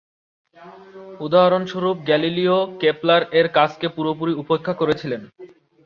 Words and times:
উদাহরণস্বরূপ, 1.19 1.97
গ্যালিলিও 2.07 2.57
কেপলার-এর 2.81 3.47
কাজকে 3.57 3.87
পুরোপুরি 3.95 4.33
উপেক্ষা 4.33 4.73
করেছিলেন। 4.73 5.21